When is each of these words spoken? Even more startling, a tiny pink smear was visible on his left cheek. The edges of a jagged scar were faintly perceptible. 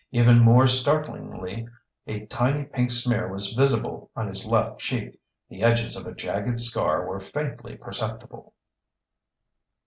Even 0.11 0.39
more 0.39 0.65
startling, 0.65 1.69
a 2.07 2.25
tiny 2.25 2.63
pink 2.63 2.89
smear 2.89 3.27
was 3.31 3.53
visible 3.53 4.09
on 4.15 4.27
his 4.27 4.47
left 4.47 4.79
cheek. 4.79 5.21
The 5.47 5.61
edges 5.61 5.95
of 5.95 6.07
a 6.07 6.15
jagged 6.15 6.59
scar 6.59 7.05
were 7.05 7.19
faintly 7.19 7.75
perceptible. 7.77 8.55